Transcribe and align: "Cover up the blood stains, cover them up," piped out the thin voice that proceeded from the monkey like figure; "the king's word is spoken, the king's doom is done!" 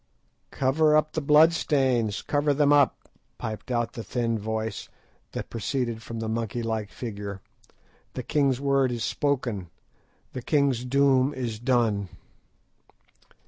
"Cover 0.49 0.97
up 0.97 1.13
the 1.13 1.21
blood 1.21 1.53
stains, 1.53 2.23
cover 2.23 2.55
them 2.55 2.73
up," 2.73 3.07
piped 3.37 3.69
out 3.69 3.93
the 3.93 4.03
thin 4.03 4.39
voice 4.39 4.89
that 5.33 5.51
proceeded 5.51 6.01
from 6.01 6.17
the 6.19 6.27
monkey 6.27 6.63
like 6.63 6.89
figure; 6.89 7.39
"the 8.15 8.23
king's 8.23 8.59
word 8.59 8.91
is 8.91 9.03
spoken, 9.03 9.69
the 10.33 10.41
king's 10.41 10.85
doom 10.85 11.35
is 11.35 11.59
done!" 11.59 12.09